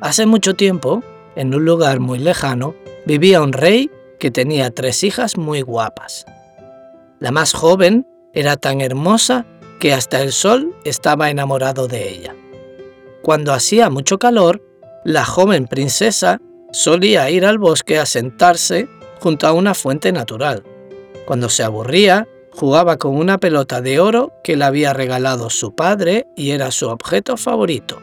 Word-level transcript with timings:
Hace 0.00 0.26
mucho 0.26 0.54
tiempo, 0.54 1.02
en 1.34 1.52
un 1.52 1.64
lugar 1.64 1.98
muy 1.98 2.20
lejano, 2.20 2.76
vivía 3.04 3.42
un 3.42 3.52
rey 3.52 3.90
que 4.20 4.30
tenía 4.30 4.70
tres 4.70 5.02
hijas 5.02 5.36
muy 5.36 5.62
guapas. 5.62 6.24
La 7.18 7.32
más 7.32 7.52
joven 7.52 8.06
era 8.32 8.56
tan 8.56 8.80
hermosa 8.80 9.44
que 9.80 9.92
hasta 9.92 10.22
el 10.22 10.30
sol 10.32 10.72
estaba 10.84 11.30
enamorado 11.30 11.88
de 11.88 12.10
ella. 12.10 12.36
Cuando 13.22 13.52
hacía 13.52 13.90
mucho 13.90 14.18
calor, 14.18 14.62
la 15.04 15.24
joven 15.24 15.66
princesa 15.66 16.40
solía 16.70 17.28
ir 17.30 17.44
al 17.44 17.58
bosque 17.58 17.98
a 17.98 18.06
sentarse 18.06 18.88
junto 19.20 19.48
a 19.48 19.52
una 19.52 19.74
fuente 19.74 20.12
natural. 20.12 20.62
Cuando 21.26 21.48
se 21.48 21.64
aburría, 21.64 22.28
jugaba 22.52 22.98
con 22.98 23.16
una 23.16 23.38
pelota 23.38 23.80
de 23.80 23.98
oro 23.98 24.32
que 24.44 24.56
le 24.56 24.64
había 24.64 24.92
regalado 24.92 25.50
su 25.50 25.74
padre 25.74 26.28
y 26.36 26.50
era 26.50 26.70
su 26.70 26.88
objeto 26.88 27.36
favorito. 27.36 28.00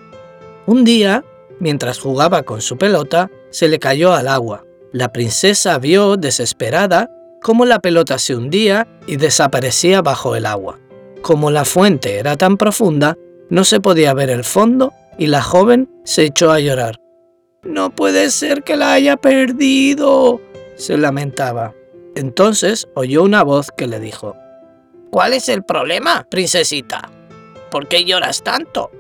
Un 0.65 0.83
día, 0.83 1.23
mientras 1.59 1.99
jugaba 1.99 2.43
con 2.43 2.61
su 2.61 2.77
pelota, 2.77 3.29
se 3.49 3.67
le 3.67 3.79
cayó 3.79 4.13
al 4.13 4.27
agua. 4.27 4.65
La 4.91 5.11
princesa 5.11 5.77
vio, 5.77 6.17
desesperada, 6.17 7.09
cómo 7.41 7.65
la 7.65 7.79
pelota 7.79 8.17
se 8.17 8.35
hundía 8.35 8.87
y 9.07 9.17
desaparecía 9.17 10.01
bajo 10.01 10.35
el 10.35 10.45
agua. 10.45 10.79
Como 11.21 11.51
la 11.51 11.65
fuente 11.65 12.17
era 12.17 12.37
tan 12.37 12.57
profunda, 12.57 13.17
no 13.49 13.63
se 13.63 13.79
podía 13.79 14.13
ver 14.13 14.29
el 14.29 14.43
fondo 14.43 14.93
y 15.17 15.27
la 15.27 15.41
joven 15.41 15.89
se 16.03 16.23
echó 16.23 16.51
a 16.51 16.59
llorar. 16.59 16.99
No 17.63 17.89
puede 17.93 18.29
ser 18.29 18.63
que 18.63 18.75
la 18.75 18.93
haya 18.93 19.17
perdido, 19.17 20.41
se 20.75 20.97
lamentaba. 20.97 21.73
Entonces 22.15 22.87
oyó 22.93 23.23
una 23.23 23.43
voz 23.43 23.71
que 23.75 23.87
le 23.87 23.99
dijo, 23.99 24.35
¿Cuál 25.11 25.33
es 25.33 25.49
el 25.49 25.63
problema, 25.63 26.25
princesita? 26.29 27.09
¿Por 27.71 27.87
qué 27.87 28.05
lloras 28.05 28.43
tanto? 28.43 28.91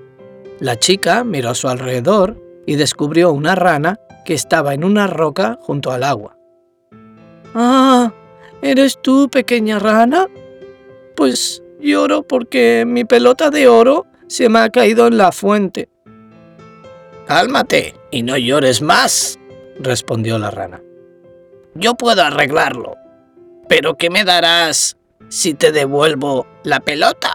La 0.59 0.77
chica 0.77 1.23
miró 1.23 1.49
a 1.49 1.55
su 1.55 1.67
alrededor 1.67 2.41
y 2.65 2.75
descubrió 2.75 3.31
una 3.31 3.55
rana 3.55 3.99
que 4.25 4.33
estaba 4.33 4.73
en 4.73 4.83
una 4.83 5.07
roca 5.07 5.57
junto 5.61 5.91
al 5.91 6.03
agua. 6.03 6.37
Ah, 7.53 8.11
¿eres 8.61 8.99
tú, 9.01 9.29
pequeña 9.29 9.79
rana? 9.79 10.27
Pues 11.15 11.63
lloro 11.79 12.23
porque 12.23 12.83
mi 12.85 13.05
pelota 13.05 13.49
de 13.49 13.67
oro 13.67 14.05
se 14.27 14.49
me 14.49 14.59
ha 14.59 14.69
caído 14.69 15.07
en 15.07 15.17
la 15.17 15.31
fuente. 15.31 15.89
Cálmate 17.27 17.95
y 18.11 18.23
no 18.23 18.37
llores 18.37 18.81
más, 18.81 19.39
respondió 19.79 20.37
la 20.37 20.51
rana. 20.51 20.81
Yo 21.73 21.95
puedo 21.95 22.23
arreglarlo. 22.23 22.95
¿Pero 23.67 23.97
qué 23.97 24.09
me 24.09 24.23
darás 24.23 24.97
si 25.27 25.53
te 25.53 25.71
devuelvo 25.71 26.45
la 26.63 26.79
pelota? 26.79 27.33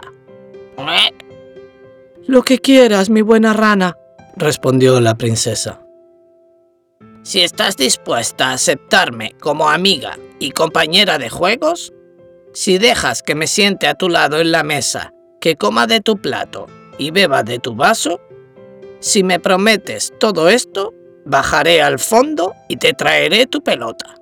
Lo 2.25 2.41
que 2.43 2.59
quieras, 2.59 3.09
mi 3.09 3.21
buena 3.21 3.53
rana, 3.53 3.97
respondió 4.35 4.99
la 4.99 5.15
princesa. 5.15 5.81
Si 7.23 7.41
estás 7.41 7.77
dispuesta 7.77 8.49
a 8.49 8.53
aceptarme 8.53 9.35
como 9.39 9.69
amiga 9.69 10.17
y 10.39 10.51
compañera 10.51 11.19
de 11.19 11.29
juegos, 11.29 11.93
si 12.53 12.77
dejas 12.77 13.21
que 13.21 13.35
me 13.35 13.47
siente 13.47 13.87
a 13.87 13.95
tu 13.95 14.09
lado 14.09 14.39
en 14.39 14.51
la 14.51 14.63
mesa, 14.63 15.13
que 15.39 15.55
coma 15.55 15.87
de 15.87 16.01
tu 16.01 16.17
plato 16.17 16.67
y 16.97 17.11
beba 17.11 17.43
de 17.43 17.59
tu 17.59 17.75
vaso, 17.75 18.19
si 18.99 19.23
me 19.23 19.39
prometes 19.39 20.13
todo 20.19 20.49
esto, 20.49 20.93
bajaré 21.25 21.81
al 21.81 21.99
fondo 21.99 22.53
y 22.67 22.77
te 22.77 22.93
traeré 22.93 23.47
tu 23.47 23.61
pelota. 23.61 24.15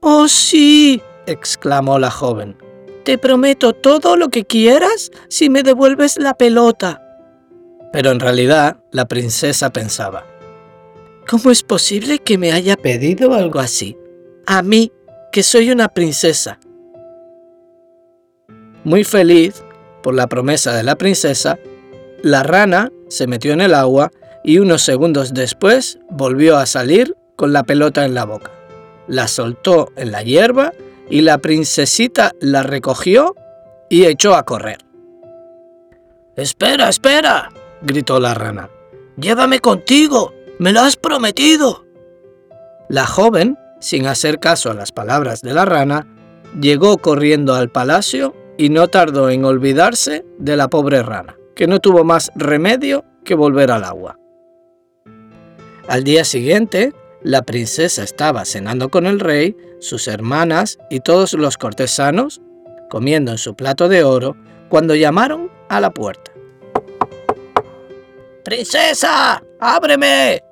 Oh, 0.00 0.28
sí, 0.28 1.02
exclamó 1.26 1.98
la 1.98 2.10
joven. 2.10 2.56
Te 3.04 3.18
prometo 3.18 3.72
todo 3.72 4.16
lo 4.16 4.28
que 4.28 4.44
quieras 4.44 5.10
si 5.28 5.50
me 5.50 5.62
devuelves 5.62 6.18
la 6.18 6.34
pelota. 6.34 7.01
Pero 7.92 8.10
en 8.10 8.20
realidad 8.20 8.78
la 8.90 9.06
princesa 9.06 9.70
pensaba, 9.70 10.26
¿cómo 11.28 11.50
es 11.50 11.62
posible 11.62 12.18
que 12.18 12.38
me 12.38 12.52
haya 12.52 12.76
pedido 12.76 13.34
algo 13.34 13.60
así? 13.60 13.96
A 14.46 14.62
mí, 14.62 14.90
que 15.30 15.42
soy 15.42 15.70
una 15.70 15.88
princesa. 15.88 16.58
Muy 18.84 19.04
feliz 19.04 19.62
por 20.02 20.14
la 20.14 20.26
promesa 20.26 20.74
de 20.74 20.82
la 20.82 20.96
princesa, 20.96 21.58
la 22.22 22.42
rana 22.42 22.90
se 23.08 23.26
metió 23.26 23.52
en 23.52 23.60
el 23.60 23.74
agua 23.74 24.10
y 24.42 24.58
unos 24.58 24.82
segundos 24.82 25.34
después 25.34 25.98
volvió 26.10 26.56
a 26.56 26.66
salir 26.66 27.16
con 27.36 27.52
la 27.52 27.62
pelota 27.62 28.04
en 28.04 28.14
la 28.14 28.24
boca. 28.24 28.50
La 29.06 29.28
soltó 29.28 29.92
en 29.96 30.12
la 30.12 30.22
hierba 30.22 30.72
y 31.10 31.20
la 31.20 31.38
princesita 31.38 32.32
la 32.40 32.62
recogió 32.62 33.34
y 33.88 34.06
echó 34.06 34.34
a 34.34 34.44
correr. 34.44 34.78
Espera, 36.36 36.88
espera, 36.88 37.50
gritó 37.82 38.20
la 38.20 38.34
rana. 38.34 38.70
Llévame 39.16 39.60
contigo, 39.60 40.34
me 40.58 40.72
lo 40.72 40.80
has 40.80 40.96
prometido. 40.96 41.84
La 42.88 43.06
joven, 43.06 43.58
sin 43.80 44.06
hacer 44.06 44.38
caso 44.38 44.70
a 44.70 44.74
las 44.74 44.92
palabras 44.92 45.42
de 45.42 45.52
la 45.52 45.64
rana, 45.64 46.06
llegó 46.60 46.98
corriendo 46.98 47.54
al 47.54 47.70
palacio 47.70 48.34
y 48.58 48.68
no 48.68 48.88
tardó 48.88 49.30
en 49.30 49.44
olvidarse 49.44 50.24
de 50.38 50.56
la 50.56 50.68
pobre 50.68 51.02
rana, 51.02 51.36
que 51.54 51.66
no 51.66 51.80
tuvo 51.80 52.04
más 52.04 52.30
remedio 52.34 53.04
que 53.24 53.34
volver 53.34 53.70
al 53.70 53.84
agua. 53.84 54.18
Al 55.88 56.04
día 56.04 56.24
siguiente, 56.24 56.92
la 57.22 57.42
princesa 57.42 58.02
estaba 58.02 58.44
cenando 58.44 58.88
con 58.88 59.06
el 59.06 59.20
rey, 59.20 59.56
sus 59.80 60.08
hermanas 60.08 60.78
y 60.90 61.00
todos 61.00 61.34
los 61.34 61.56
cortesanos, 61.56 62.40
comiendo 62.88 63.32
en 63.32 63.38
su 63.38 63.54
plato 63.54 63.88
de 63.88 64.04
oro, 64.04 64.36
cuando 64.68 64.94
llamaron 64.94 65.50
a 65.68 65.80
la 65.80 65.90
puerta. 65.90 66.31
¡Princesa! 68.44 69.42
¡Ábreme! 69.60 70.42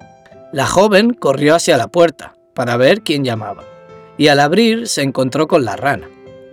La 0.53 0.67
joven 0.67 1.15
corrió 1.15 1.55
hacia 1.55 1.77
la 1.77 1.89
puerta 1.89 2.35
para 2.55 2.77
ver 2.77 3.03
quién 3.03 3.25
llamaba, 3.25 3.65
y 4.19 4.29
al 4.29 4.41
abrir 4.41 4.89
se 4.89 5.03
encontró 5.03 5.49
con 5.49 5.65
la 5.65 5.77
rana. 5.77 6.09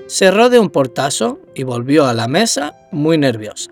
Cerró 0.07 0.49
de 0.49 0.59
un 0.59 0.69
portazo 0.69 1.39
y 1.53 1.63
volvió 1.63 2.05
a 2.05 2.13
la 2.13 2.27
mesa 2.27 2.75
muy 2.91 3.17
nerviosa. 3.17 3.71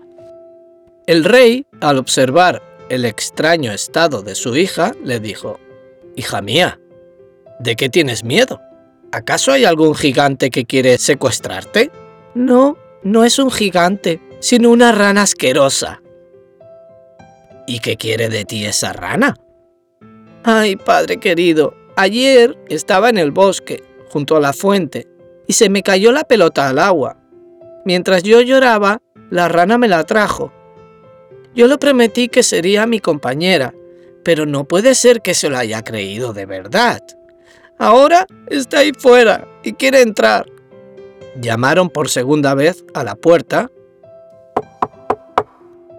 El 1.06 1.24
rey, 1.24 1.66
al 1.80 1.98
observar 1.98 2.62
el 2.88 3.04
extraño 3.04 3.72
estado 3.72 4.22
de 4.22 4.34
su 4.34 4.56
hija, 4.56 4.92
le 5.02 5.20
dijo, 5.20 5.58
Hija 6.14 6.42
mía, 6.42 6.80
¿de 7.60 7.76
qué 7.76 7.88
tienes 7.88 8.24
miedo? 8.24 8.60
¿Acaso 9.12 9.52
hay 9.52 9.64
algún 9.64 9.94
gigante 9.94 10.50
que 10.50 10.66
quiere 10.66 10.98
secuestrarte? 10.98 11.90
No, 12.34 12.76
no 13.02 13.24
es 13.24 13.38
un 13.38 13.50
gigante, 13.50 14.20
sino 14.40 14.70
una 14.70 14.92
rana 14.92 15.22
asquerosa. 15.22 16.02
¿Y 17.66 17.80
qué 17.80 17.96
quiere 17.96 18.28
de 18.28 18.44
ti 18.44 18.64
esa 18.64 18.92
rana? 18.92 19.36
Ay, 20.44 20.76
padre 20.76 21.18
querido, 21.18 21.74
ayer 21.96 22.56
estaba 22.68 23.08
en 23.08 23.18
el 23.18 23.32
bosque, 23.32 23.82
junto 24.08 24.36
a 24.36 24.40
la 24.40 24.52
fuente, 24.52 25.08
y 25.48 25.54
se 25.54 25.68
me 25.68 25.82
cayó 25.82 26.12
la 26.12 26.24
pelota 26.24 26.68
al 26.68 26.78
agua. 26.78 27.18
Mientras 27.84 28.22
yo 28.22 28.40
lloraba, 28.40 29.02
la 29.30 29.48
rana 29.48 29.78
me 29.78 29.88
la 29.88 30.04
trajo. 30.04 30.52
Yo 31.54 31.66
le 31.66 31.78
prometí 31.78 32.28
que 32.28 32.42
sería 32.42 32.86
mi 32.86 33.00
compañera, 33.00 33.74
pero 34.22 34.46
no 34.46 34.64
puede 34.64 34.94
ser 34.94 35.20
que 35.20 35.34
se 35.34 35.48
lo 35.48 35.56
haya 35.56 35.82
creído 35.82 36.32
de 36.32 36.46
verdad. 36.46 37.00
Ahora 37.78 38.26
está 38.48 38.78
ahí 38.78 38.92
fuera 38.96 39.48
y 39.62 39.72
quiere 39.72 40.02
entrar. 40.02 40.46
Llamaron 41.40 41.90
por 41.90 42.08
segunda 42.08 42.54
vez 42.54 42.84
a 42.94 43.04
la 43.04 43.14
puerta 43.16 43.70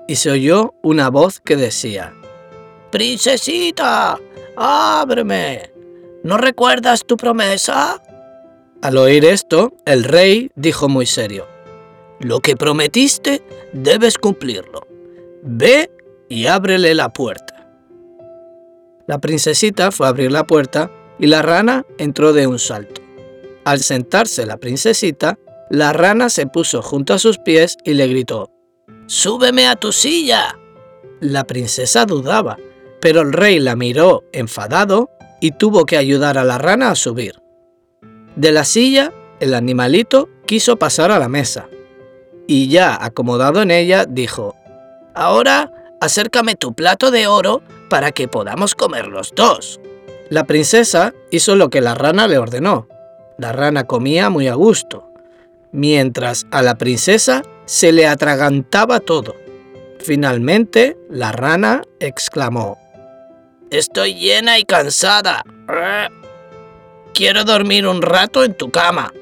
y 0.07 0.15
se 0.15 0.31
oyó 0.31 0.74
una 0.81 1.09
voz 1.09 1.39
que 1.39 1.56
decía, 1.56 2.13
Princesita, 2.92 4.18
ábreme. 4.56 5.71
¿No 6.24 6.38
recuerdas 6.38 7.06
tu 7.06 7.18
promesa? 7.18 8.01
Al 8.81 8.98
oír 8.98 9.25
esto, 9.25 9.74
el 9.86 10.04
rey 10.04 10.51
dijo 10.56 10.88
muy 10.88 11.06
serio, 11.06 11.45
Lo 12.19 12.39
que 12.39 12.56
prometiste 12.56 13.44
debes 13.74 14.18
cumplirlo. 14.18 14.88
Ve 15.44 15.92
y 16.30 16.48
ábrele 16.48 16.95
la 16.95 17.09
puerta. 17.09 17.69
La 19.07 19.19
princesita 19.19 19.92
fue 19.92 20.07
a 20.07 20.09
abrir 20.09 20.31
la 20.31 20.45
puerta 20.45 20.92
y 21.19 21.27
la 21.27 21.42
rana 21.42 21.86
entró 21.98 22.33
de 22.33 22.48
un 22.48 22.59
salto. 22.59 23.01
Al 23.65 23.80
sentarse 23.80 24.45
la 24.45 24.57
princesita, 24.57 25.38
la 25.69 25.94
rana 25.94 26.30
se 26.30 26.48
puso 26.48 26.81
junto 26.81 27.13
a 27.13 27.19
sus 27.19 27.38
pies 27.38 27.77
y 27.83 27.94
le 27.94 28.07
gritó, 28.07 28.51
¡Súbeme 29.07 29.68
a 29.68 29.77
tu 29.77 29.94
silla! 29.94 30.59
La 31.21 31.45
princesa 31.45 32.06
dudaba, 32.06 32.57
pero 33.00 33.21
el 33.21 33.31
rey 33.31 33.57
la 33.59 33.77
miró 33.77 34.25
enfadado 34.33 35.09
y 35.39 35.51
tuvo 35.51 35.86
que 35.86 35.98
ayudar 35.98 36.38
a 36.38 36.44
la 36.44 36.57
rana 36.57 36.92
a 36.92 36.95
subir. 36.95 37.42
De 38.36 38.51
la 38.51 38.65
silla, 38.65 39.13
el 39.39 39.54
animalito 39.54 40.27
quiso 40.45 40.75
pasar 40.75 41.12
a 41.12 41.19
la 41.19 41.30
mesa, 41.30 41.69
y 42.48 42.68
ya 42.68 43.01
acomodado 43.01 43.62
en 43.62 43.71
ella, 43.71 44.06
dijo, 44.06 44.56
Ahora 45.15 45.71
acércame 46.01 46.56
tu 46.56 46.74
plato 46.74 47.09
de 47.09 47.27
oro 47.27 47.62
para 47.89 48.12
que 48.12 48.27
podamos 48.27 48.75
comer 48.75 49.07
los 49.07 49.33
dos. 49.33 49.80
La 50.30 50.44
princesa 50.44 51.13
hizo 51.31 51.56
lo 51.56 51.69
que 51.69 51.80
la 51.80 51.95
rana 51.95 52.27
le 52.27 52.38
ordenó. 52.38 52.89
La 53.38 53.54
rana 53.54 53.86
comía 53.86 54.30
muy 54.30 54.50
a 54.50 54.56
gusto, 54.56 55.09
mientras 55.71 56.45
a 56.51 56.62
la 56.62 56.75
princesa 56.75 57.44
se 57.68 57.92
le 57.92 58.08
atragantaba 58.08 59.00
todo. 59.00 59.36
Finalmente, 60.00 60.98
la 61.10 61.31
rana 61.31 61.84
exclamó, 62.00 62.80
Estoy 63.69 64.16
llena 64.16 64.58
y 64.58 64.64
cansada. 64.64 65.44
Quiero 67.14 67.44
dormir 67.44 67.86
un 67.86 68.02
rato 68.02 68.44
en 68.46 68.54
tu 68.54 68.72
cama. 68.72 69.14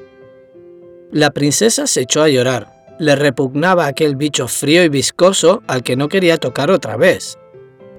La 1.10 1.30
princesa 1.30 1.86
se 1.88 2.02
echó 2.02 2.22
a 2.22 2.28
llorar. 2.28 2.72
Le 3.00 3.16
repugnaba 3.16 3.86
aquel 3.86 4.14
bicho 4.14 4.46
frío 4.46 4.84
y 4.84 4.88
viscoso 4.88 5.62
al 5.66 5.82
que 5.82 5.96
no 5.96 6.08
quería 6.08 6.38
tocar 6.38 6.70
otra 6.70 6.96
vez. 6.96 7.36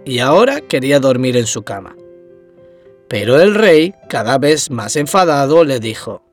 Y 0.05 0.19
ahora 0.19 0.61
quería 0.61 0.99
dormir 0.99 1.35
en 1.35 1.45
su 1.45 1.63
cama. 1.63 1.95
Pero 3.09 3.41
el 3.41 3.53
rey, 3.53 3.93
cada 4.07 4.37
vez 4.37 4.71
más 4.71 4.95
enfadado, 4.95 5.65
le 5.65 5.81
dijo, 5.81 6.23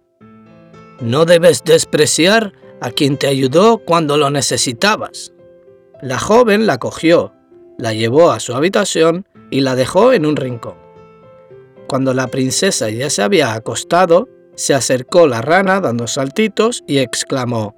No 1.01 1.25
debes 1.25 1.65
despreciar 1.65 2.53
a 2.85 2.91
quien 2.91 3.17
te 3.17 3.29
ayudó 3.29 3.79
cuando 3.79 4.19
lo 4.19 4.29
necesitabas. 4.29 5.33
La 6.03 6.19
joven 6.19 6.67
la 6.67 6.77
cogió, 6.77 7.33
la 7.79 7.95
llevó 7.95 8.31
a 8.31 8.41
su 8.41 8.55
habitación 8.55 9.27
y 9.51 9.63
la 9.63 9.75
dejó 9.75 10.13
en 10.13 10.27
un 10.27 10.37
rincón. 10.37 10.75
Cuando 11.87 12.13
la 12.13 12.27
princesa 12.27 12.91
ya 12.91 13.09
se 13.09 13.23
había 13.23 13.55
acostado, 13.55 14.29
se 14.55 14.75
acercó 14.75 15.27
la 15.27 15.41
rana 15.41 15.81
dando 15.81 16.07
saltitos 16.07 16.85
y 16.87 16.99
exclamó, 16.99 17.75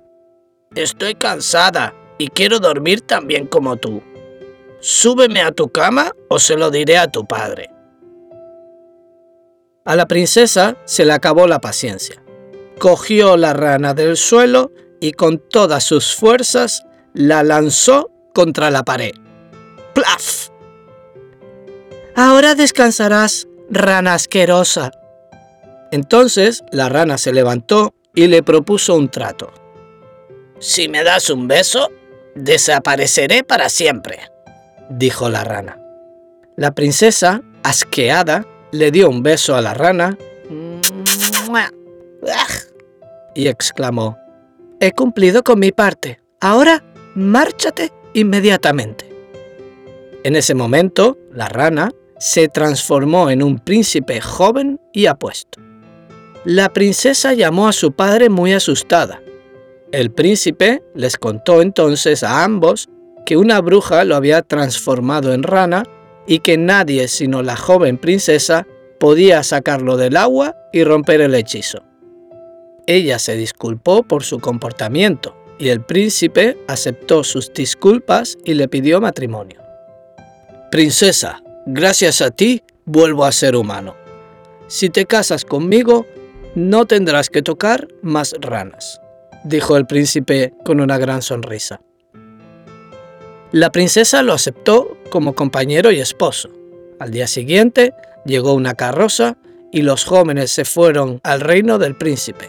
Estoy 0.75 1.15
cansada 1.15 1.95
y 2.19 2.27
quiero 2.27 2.59
dormir 2.59 3.01
también 3.01 3.47
como 3.47 3.77
tú. 3.77 4.03
Súbeme 4.81 5.41
a 5.41 5.53
tu 5.53 5.69
cama 5.69 6.11
o 6.29 6.41
se 6.41 6.57
lo 6.57 6.73
diré 6.73 6.99
a 6.99 7.13
tu 7.13 7.25
padre. 7.25 7.71
A 9.85 9.95
la 9.95 10.09
princesa 10.09 10.77
se 10.85 11.05
le 11.05 11.13
acabó 11.13 11.47
la 11.47 11.61
paciencia. 11.61 12.21
Cogió 12.81 13.37
la 13.37 13.53
rana 13.53 13.95
del 13.95 14.17
suelo 14.17 14.73
y 15.01 15.13
con 15.13 15.39
todas 15.39 15.85
sus 15.85 16.15
fuerzas 16.15 16.85
la 17.15 17.43
lanzó 17.43 18.11
contra 18.35 18.71
la 18.71 18.85
pared. 18.85 19.13
¡Plaf! 19.95 20.49
Ahora 22.15 22.55
descansarás, 22.55 23.47
rana 23.71 24.15
asquerosa. 24.15 24.93
Entonces 25.91 26.65
la 26.73 26.89
rana 26.89 27.19
se 27.19 27.33
levantó 27.33 27.95
y 28.15 28.27
le 28.27 28.43
propuso 28.43 28.95
un 28.95 29.11
trato. 29.11 29.53
Si 30.59 30.89
me 30.89 31.05
das 31.05 31.31
un 31.31 31.49
beso, 31.49 31.91
desapareceré 32.35 33.45
para 33.45 33.69
siempre, 33.69 34.31
dijo 34.89 35.29
la 35.29 35.45
rana. 35.45 35.79
La 36.57 36.73
princesa, 36.73 37.43
asqueada, 37.63 38.47
le 38.73 38.91
dio 38.91 39.09
un 39.11 39.23
beso 39.23 39.55
a 39.55 39.61
la 39.61 39.75
rana 39.75 40.17
y 43.35 43.49
exclamó, 43.49 44.19
He 44.79 44.93
cumplido 44.93 45.43
con 45.43 45.59
mi 45.59 45.73
parte. 45.73 46.21
Ahora, 46.39 46.85
márchate 47.15 47.93
inmediatamente. 48.13 49.09
En 50.23 50.37
ese 50.37 50.55
momento, 50.55 51.17
la 51.33 51.49
rana 51.49 51.93
se 52.19 52.49
transformó 52.49 53.31
en 53.31 53.43
un 53.43 53.59
príncipe 53.59 54.21
joven 54.21 54.79
y 54.93 55.07
apuesto. 55.07 55.61
La 56.45 56.73
princesa 56.75 57.33
llamó 57.33 57.69
a 57.69 57.73
su 57.73 57.93
padre 57.93 58.29
muy 58.29 58.53
asustada. 58.53 59.23
El 59.93 60.11
príncipe 60.11 60.83
les 60.95 61.17
contó 61.17 61.63
entonces 61.63 62.23
a 62.23 62.45
ambos 62.45 62.89
que 63.25 63.39
una 63.39 63.63
bruja 63.63 64.05
lo 64.05 64.15
había 64.15 64.43
transformado 64.43 65.33
en 65.33 65.43
rana 65.43 65.85
y 66.27 66.41
que 66.41 66.59
nadie 66.59 67.09
sino 67.09 67.43
la 67.43 67.57
joven 67.57 67.97
princesa 67.97 68.67
podía 69.01 69.43
sacarlo 69.43 69.97
del 69.97 70.19
agua 70.19 70.55
y 70.73 70.85
romper 70.85 71.23
el 71.23 71.35
hechizo. 71.35 71.86
Ella 72.87 73.19
se 73.19 73.37
disculpó 73.37 74.05
por 74.05 74.23
su 74.23 74.39
comportamiento 74.39 75.35
y 75.59 75.71
el 75.71 75.81
príncipe 75.81 76.57
aceptó 76.69 77.25
sus 77.25 77.53
disculpas 77.53 78.39
y 78.45 78.55
le 78.55 78.69
pidió 78.69 79.01
matrimonio. 79.01 79.61
Princesa, 80.71 81.43
gracias 81.67 82.21
a 82.21 82.31
ti 82.31 82.63
vuelvo 82.85 83.25
a 83.25 83.33
ser 83.33 83.57
humano. 83.57 83.95
Si 84.69 84.91
te 84.91 85.07
casas 85.07 85.45
conmigo, 85.45 86.07
no 86.55 86.87
tendrás 86.87 87.29
que 87.29 87.43
tocar 87.43 87.89
más 88.03 88.35
ranas, 88.41 89.01
dijo 89.45 89.77
el 89.77 89.87
príncipe 89.87 90.55
con 90.65 90.81
una 90.81 90.99
gran 90.99 91.23
sonrisa. 91.23 91.81
La 93.53 93.71
princesa 93.71 94.23
lo 94.23 94.33
aceptó 94.33 94.97
como 95.11 95.35
compañero 95.35 95.91
y 95.93 96.01
esposo. 96.01 96.51
Al 96.99 97.11
día 97.11 97.27
siguiente 97.27 97.95
llegó 98.25 98.55
una 98.55 98.75
carroza 98.75 99.37
y 99.73 99.83
los 99.83 100.05
jóvenes 100.05 100.51
se 100.51 100.65
fueron 100.65 101.21
al 101.23 101.41
reino 101.41 101.79
del 101.79 101.97
príncipe, 101.97 102.49